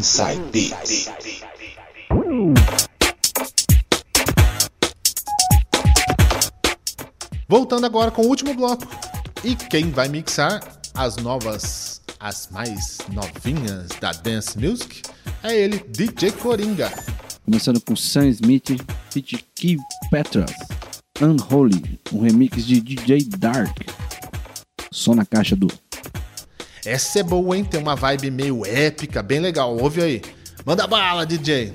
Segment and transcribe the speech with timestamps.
[0.00, 1.10] Inside Beats.
[7.46, 8.88] Voltando agora com o último bloco.
[9.44, 15.02] E quem vai mixar as novas, as mais novinhas da Dance Music
[15.42, 16.90] é ele, DJ Coringa.
[17.44, 18.70] Começando com Sam Smith,
[19.10, 19.44] feat.
[19.54, 20.50] Keith Petras,
[21.20, 23.76] Unholy, um remix de DJ Dark.
[24.90, 25.68] Só na caixa do
[26.84, 27.64] Essa é boa, hein?
[27.64, 29.76] Tem uma vibe meio épica, bem legal.
[29.76, 30.22] Ouve aí.
[30.64, 31.72] Manda bala, DJ.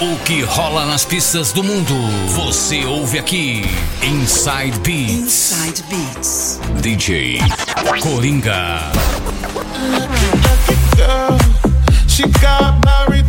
[0.00, 1.94] O que rola nas pistas do mundo,
[2.34, 3.62] você ouve aqui.
[4.02, 5.52] Inside Beats.
[5.52, 6.60] Inside Beats.
[6.80, 7.38] DJ
[8.00, 8.90] Coringa.
[12.12, 13.21] She got married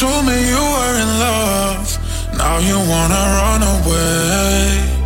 [0.00, 1.86] told me you were in love.
[2.36, 5.02] Now you wanna run away.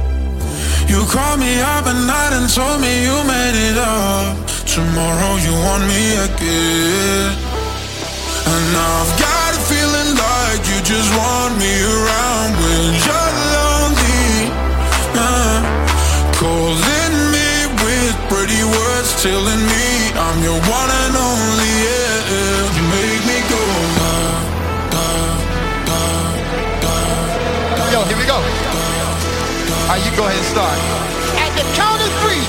[0.87, 4.37] You called me up at night and told me you made it up.
[4.65, 7.31] Tomorrow you want me again.
[8.53, 12.06] And now I've got a feeling like you just want me around
[30.17, 30.79] go ahead and start.
[31.37, 32.46] At the count of three,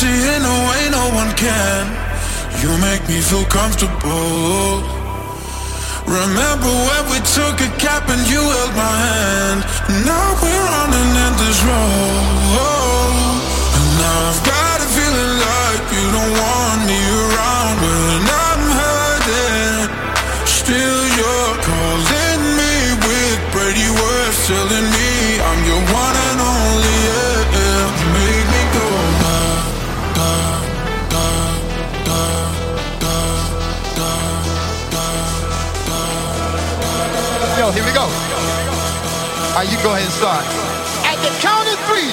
[0.00, 1.84] feel in a way no one can.
[2.62, 4.80] You make me feel comfortable.
[6.08, 9.60] Remember when we took a cap and you held my hand?
[10.08, 12.64] Now we're running in this road.
[13.76, 19.84] And now I've got a feeling like you don't want me around when I'm hurting.
[20.48, 24.99] Still, you're calling me with pretty words, telling me
[37.80, 38.04] here we go.
[39.56, 40.44] Alright, you go ahead and start.
[41.08, 42.12] At the count of three,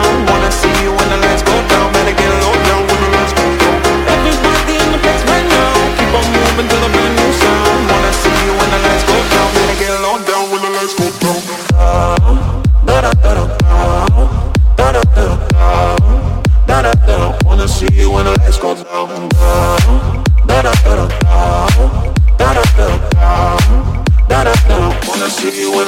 [25.41, 25.87] See you when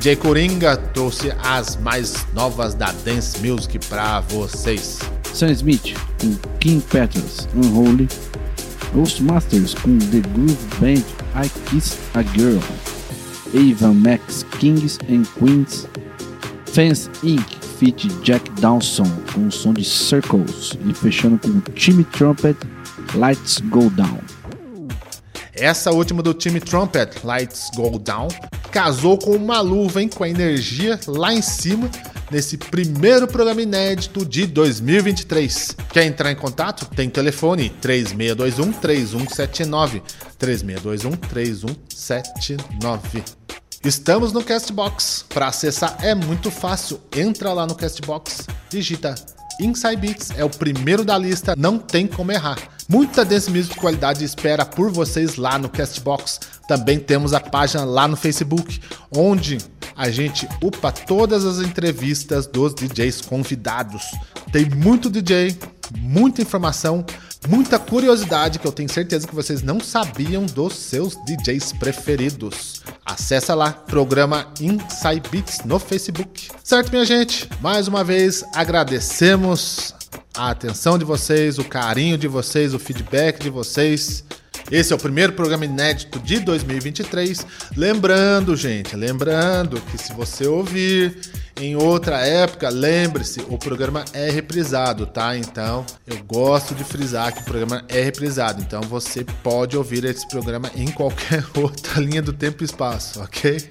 [0.00, 4.98] DJ Coringa trouxe as mais novas da Dance Music pra vocês.
[5.34, 8.08] Sam Smith com King Petras, Unholy.
[8.94, 11.04] Ghostmasters com The Groove Band,
[11.44, 12.62] I Kissed a Girl.
[13.52, 15.86] Ava Max Kings and Queens.
[16.64, 17.44] Fans Inc.
[17.78, 20.78] feat Jack Dawson com o som de Circles.
[20.88, 22.56] E fechando com Timmy Trumpet,
[23.14, 24.18] Lights Go Down.
[25.52, 28.28] Essa última do time Trumpet, Lights Go Down,
[28.70, 31.90] casou com uma luva, hein, com a energia lá em cima
[32.30, 35.76] nesse primeiro programa inédito de 2023.
[35.92, 36.86] Quer entrar em contato?
[36.94, 40.02] Tem telefone 3621 3179
[40.38, 43.24] 3621 3179.
[43.84, 45.24] Estamos no Castbox.
[45.28, 47.00] Para acessar é muito fácil.
[47.16, 49.14] Entra lá no Castbox, digita
[49.60, 52.58] Inside Beats, é o primeiro da lista, não tem como errar.
[52.90, 56.40] Muita dance music de qualidade espera por vocês lá no Castbox.
[56.66, 58.80] Também temos a página lá no Facebook,
[59.16, 59.58] onde
[59.94, 64.02] a gente upa todas as entrevistas dos DJs convidados.
[64.50, 65.56] Tem muito DJ,
[65.98, 67.06] muita informação,
[67.48, 72.82] muita curiosidade que eu tenho certeza que vocês não sabiam dos seus DJs preferidos.
[73.06, 76.48] Acessa lá, programa Inside Beats no Facebook.
[76.64, 77.48] Certo, minha gente?
[77.60, 79.94] Mais uma vez agradecemos
[80.34, 84.24] a atenção de vocês, o carinho de vocês, o feedback de vocês.
[84.70, 87.44] Esse é o primeiro programa inédito de 2023.
[87.76, 91.18] Lembrando, gente, lembrando que se você ouvir
[91.60, 95.36] em outra época, lembre-se, o programa é reprisado, tá?
[95.36, 98.62] Então, eu gosto de frisar que o programa é reprisado.
[98.62, 103.68] Então, você pode ouvir esse programa em qualquer outra linha do tempo e espaço, ok?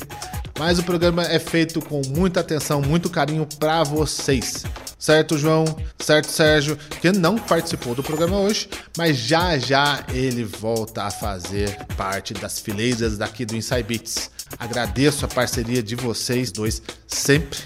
[0.60, 4.66] Mas o programa é feito com muita atenção, muito carinho para vocês.
[5.00, 5.64] Certo, João?
[5.98, 6.78] Certo, Sérgio?
[7.02, 12.60] Que não participou do programa hoje, mas já já ele volta a fazer parte das
[12.60, 14.30] fileiras daqui do Inside Beats.
[14.60, 17.60] Agradeço a parceria de vocês dois sempre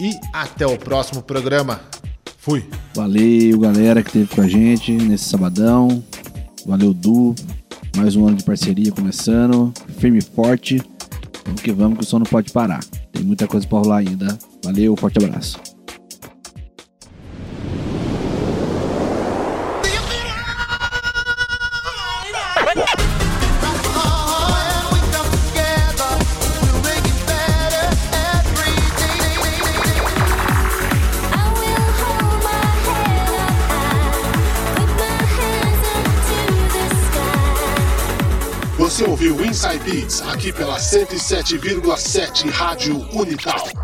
[0.00, 1.80] e até o próximo programa.
[2.38, 2.68] Fui!
[2.92, 6.02] Valeu, galera que esteve com a gente nesse sabadão.
[6.66, 7.36] Valeu, Du.
[7.96, 9.72] Mais um ano de parceria começando.
[9.98, 10.82] Firme e forte.
[11.44, 12.82] Vamos que vamos, que o som não pode parar.
[13.12, 14.36] Tem muita coisa pra rolar ainda.
[14.64, 15.73] Valeu, forte abraço.
[40.28, 43.83] Aqui pela 107,7 Rádio Unital.